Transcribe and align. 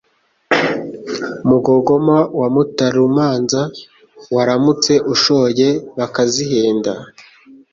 Mugogoma 1.47 2.17
wa 2.39 2.47
Mutarumanza 2.55 3.61
waramutse 4.35 4.93
ushoye 5.13 5.67
bakazihenda, 5.97 6.93